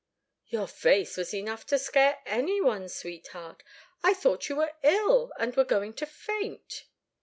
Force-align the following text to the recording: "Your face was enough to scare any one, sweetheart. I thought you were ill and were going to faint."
"Your 0.47 0.65
face 0.65 1.15
was 1.15 1.31
enough 1.31 1.63
to 1.67 1.77
scare 1.77 2.23
any 2.25 2.59
one, 2.59 2.89
sweetheart. 2.89 3.61
I 4.03 4.15
thought 4.15 4.49
you 4.49 4.55
were 4.55 4.73
ill 4.81 5.31
and 5.37 5.55
were 5.55 5.63
going 5.63 5.93
to 5.93 6.07
faint." 6.07 6.85